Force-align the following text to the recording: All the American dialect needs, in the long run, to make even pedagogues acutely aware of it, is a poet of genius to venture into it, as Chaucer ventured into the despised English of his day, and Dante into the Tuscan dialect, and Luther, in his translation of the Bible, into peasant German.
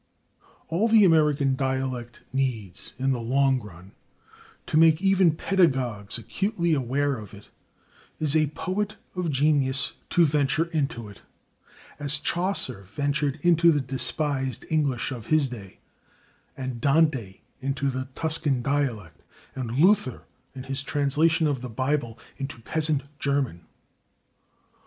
All 0.67 0.87
the 0.87 1.05
American 1.05 1.55
dialect 1.55 2.21
needs, 2.33 2.93
in 2.97 3.11
the 3.11 3.21
long 3.21 3.61
run, 3.61 3.91
to 4.65 4.75
make 4.75 4.99
even 4.99 5.35
pedagogues 5.35 6.17
acutely 6.17 6.73
aware 6.73 7.17
of 7.17 7.35
it, 7.35 7.49
is 8.19 8.35
a 8.35 8.47
poet 8.47 8.95
of 9.15 9.29
genius 9.29 9.93
to 10.09 10.25
venture 10.25 10.65
into 10.65 11.07
it, 11.07 11.21
as 11.99 12.17
Chaucer 12.17 12.87
ventured 12.89 13.37
into 13.43 13.71
the 13.71 13.79
despised 13.79 14.65
English 14.71 15.11
of 15.11 15.27
his 15.27 15.49
day, 15.49 15.77
and 16.57 16.81
Dante 16.81 17.41
into 17.61 17.91
the 17.91 18.07
Tuscan 18.15 18.63
dialect, 18.63 19.21
and 19.55 19.77
Luther, 19.77 20.23
in 20.55 20.63
his 20.63 20.81
translation 20.81 21.45
of 21.45 21.61
the 21.61 21.69
Bible, 21.69 22.17
into 22.39 22.59
peasant 22.63 23.03
German. 23.19 23.67